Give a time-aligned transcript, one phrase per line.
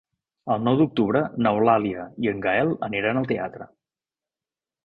[0.53, 3.73] El nou d'octubre n'Eulàlia i en Gaël aniran al teatre.